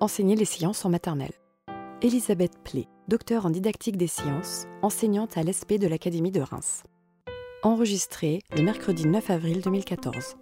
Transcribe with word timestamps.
enseigner 0.00 0.36
les 0.36 0.44
sciences 0.44 0.84
en 0.84 0.90
maternelle. 0.90 1.32
Elisabeth 2.02 2.52
Plé, 2.62 2.88
docteur 3.08 3.46
en 3.46 3.50
didactique 3.50 3.96
des 3.96 4.06
sciences, 4.06 4.66
enseignante 4.82 5.38
à 5.38 5.42
l'ESP 5.42 5.74
de 5.74 5.86
l'Académie 5.86 6.30
de 6.30 6.40
Reims. 6.40 6.82
Enregistré 7.62 8.42
le 8.54 8.62
mercredi 8.62 9.06
9 9.06 9.30
avril 9.30 9.60
2014. 9.62 10.36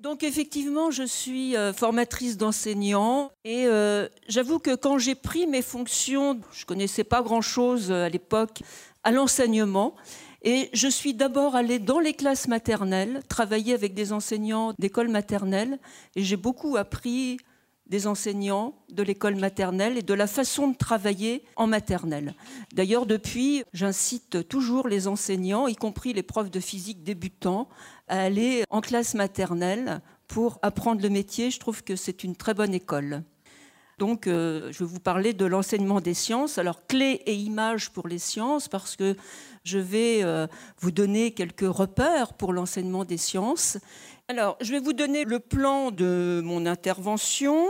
Donc 0.00 0.24
effectivement, 0.24 0.90
je 0.90 1.04
suis 1.04 1.56
euh, 1.56 1.72
formatrice 1.72 2.36
d'enseignants 2.36 3.30
et 3.44 3.66
euh, 3.66 4.08
j'avoue 4.28 4.58
que 4.58 4.74
quand 4.74 4.98
j'ai 4.98 5.14
pris 5.14 5.46
mes 5.46 5.62
fonctions, 5.62 6.40
je 6.52 6.64
connaissais 6.64 7.04
pas 7.04 7.22
grand-chose 7.22 7.92
euh, 7.92 8.06
à 8.06 8.08
l'époque 8.08 8.62
à 9.04 9.12
l'enseignement 9.12 9.94
et 10.42 10.70
je 10.72 10.88
suis 10.88 11.14
d'abord 11.14 11.54
allée 11.54 11.78
dans 11.78 12.00
les 12.00 12.14
classes 12.14 12.48
maternelles, 12.48 13.22
travailler 13.28 13.74
avec 13.74 13.94
des 13.94 14.12
enseignants 14.12 14.72
d'école 14.76 15.08
maternelle 15.08 15.78
et 16.16 16.24
j'ai 16.24 16.36
beaucoup 16.36 16.76
appris 16.76 17.38
des 17.86 18.06
enseignants 18.06 18.74
de 18.90 19.02
l'école 19.02 19.36
maternelle 19.36 19.98
et 19.98 20.02
de 20.02 20.14
la 20.14 20.26
façon 20.26 20.68
de 20.68 20.76
travailler 20.76 21.44
en 21.56 21.66
maternelle. 21.66 22.34
D'ailleurs, 22.72 23.06
depuis, 23.06 23.64
j'incite 23.72 24.48
toujours 24.48 24.88
les 24.88 25.08
enseignants, 25.08 25.66
y 25.66 25.76
compris 25.76 26.12
les 26.12 26.22
profs 26.22 26.50
de 26.50 26.60
physique 26.60 27.02
débutants, 27.02 27.68
à 28.08 28.22
aller 28.22 28.64
en 28.70 28.80
classe 28.80 29.14
maternelle 29.14 30.00
pour 30.26 30.58
apprendre 30.62 31.02
le 31.02 31.10
métier. 31.10 31.50
Je 31.50 31.60
trouve 31.60 31.82
que 31.82 31.96
c'est 31.96 32.24
une 32.24 32.36
très 32.36 32.54
bonne 32.54 32.74
école. 32.74 33.22
Donc, 33.98 34.26
euh, 34.26 34.72
je 34.72 34.80
vais 34.80 34.90
vous 34.90 35.00
parler 35.00 35.32
de 35.32 35.44
l'enseignement 35.44 36.00
des 36.00 36.14
sciences. 36.14 36.58
Alors, 36.58 36.86
clés 36.86 37.22
et 37.26 37.34
images 37.34 37.90
pour 37.90 38.08
les 38.08 38.18
sciences, 38.18 38.68
parce 38.68 38.96
que 38.96 39.16
je 39.64 39.78
vais 39.78 40.20
euh, 40.22 40.46
vous 40.80 40.90
donner 40.90 41.32
quelques 41.32 41.60
repères 41.60 42.34
pour 42.34 42.52
l'enseignement 42.52 43.04
des 43.04 43.18
sciences. 43.18 43.78
Alors, 44.28 44.56
je 44.60 44.72
vais 44.72 44.80
vous 44.80 44.92
donner 44.92 45.24
le 45.24 45.40
plan 45.40 45.90
de 45.90 46.40
mon 46.44 46.64
intervention. 46.66 47.66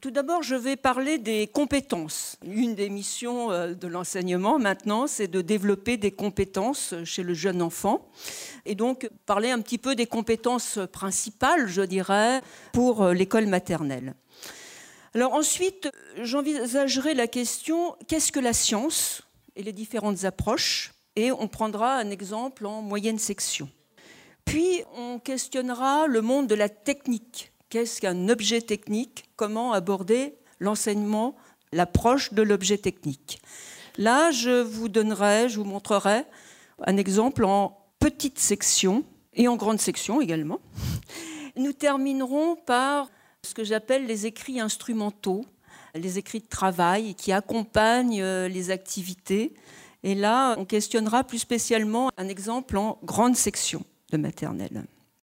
Tout 0.00 0.10
d'abord, 0.10 0.42
je 0.42 0.56
vais 0.56 0.76
parler 0.76 1.18
des 1.18 1.46
compétences. 1.46 2.36
Une 2.44 2.74
des 2.74 2.90
missions 2.90 3.50
euh, 3.50 3.72
de 3.72 3.88
l'enseignement 3.88 4.58
maintenant, 4.58 5.06
c'est 5.06 5.28
de 5.28 5.40
développer 5.40 5.96
des 5.96 6.10
compétences 6.10 6.94
chez 7.04 7.22
le 7.22 7.34
jeune 7.34 7.62
enfant. 7.62 8.06
Et 8.66 8.74
donc, 8.74 9.08
parler 9.26 9.50
un 9.50 9.60
petit 9.60 9.78
peu 9.78 9.94
des 9.94 10.06
compétences 10.06 10.78
principales, 10.92 11.66
je 11.66 11.82
dirais, 11.82 12.42
pour 12.72 13.06
l'école 13.08 13.46
maternelle. 13.46 14.14
Alors 15.14 15.34
ensuite, 15.34 15.90
j'envisagerai 16.16 17.12
la 17.12 17.26
question 17.26 17.96
qu'est-ce 18.08 18.32
que 18.32 18.40
la 18.40 18.54
science 18.54 19.22
et 19.56 19.62
les 19.62 19.74
différentes 19.74 20.24
approches? 20.24 20.94
Et 21.16 21.30
on 21.30 21.48
prendra 21.48 21.96
un 21.96 22.08
exemple 22.08 22.64
en 22.64 22.80
moyenne 22.80 23.18
section. 23.18 23.68
Puis 24.46 24.82
on 24.96 25.18
questionnera 25.18 26.06
le 26.06 26.22
monde 26.22 26.46
de 26.46 26.54
la 26.54 26.70
technique. 26.70 27.52
Qu'est-ce 27.68 28.00
qu'un 28.00 28.30
objet 28.30 28.62
technique? 28.62 29.24
Comment 29.36 29.74
aborder 29.74 30.34
l'enseignement, 30.58 31.36
l'approche 31.72 32.32
de 32.32 32.40
l'objet 32.40 32.78
technique? 32.78 33.42
Là, 33.98 34.30
je 34.30 34.62
vous 34.62 34.88
donnerai, 34.88 35.50
je 35.50 35.58
vous 35.58 35.64
montrerai 35.64 36.24
un 36.86 36.96
exemple 36.96 37.44
en 37.44 37.78
petite 37.98 38.38
section 38.38 39.04
et 39.34 39.46
en 39.48 39.56
grande 39.56 39.80
section 39.80 40.22
également. 40.22 40.60
Nous 41.56 41.74
terminerons 41.74 42.56
par 42.56 43.10
ce 43.44 43.54
que 43.54 43.64
j'appelle 43.64 44.06
les 44.06 44.26
écrits 44.26 44.60
instrumentaux, 44.60 45.44
les 45.94 46.16
écrits 46.18 46.40
de 46.40 46.46
travail 46.46 47.14
qui 47.14 47.32
accompagnent 47.32 48.22
euh, 48.22 48.48
les 48.48 48.70
activités. 48.70 49.52
Et 50.04 50.14
là, 50.14 50.54
on 50.58 50.64
questionnera 50.64 51.24
plus 51.24 51.38
spécialement 51.38 52.10
un 52.16 52.28
exemple 52.28 52.76
en 52.76 52.98
grande 53.02 53.36
section 53.36 53.84
de 54.10 54.16
maternelle. 54.16 54.84